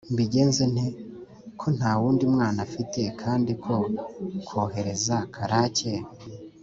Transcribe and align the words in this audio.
mbigenze 0.13 0.63
nte, 0.73 0.87
ko 1.59 1.67
nta 1.77 1.91
wundi 1.99 2.23
mwana 2.33 2.61
mfite; 2.69 3.01
kandi 3.21 3.51
ko 3.63 3.75
kohereza 4.47 5.17
Karake 5.35 5.93